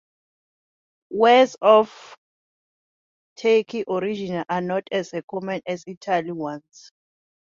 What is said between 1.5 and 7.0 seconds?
of Turkish origin are not as common as Italian ones.